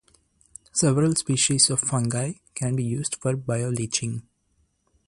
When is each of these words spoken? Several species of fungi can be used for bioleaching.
Several 0.71 1.13
species 1.13 1.69
of 1.69 1.79
fungi 1.79 2.33
can 2.55 2.75
be 2.75 2.83
used 2.83 3.17
for 3.17 3.35
bioleaching. 3.35 4.23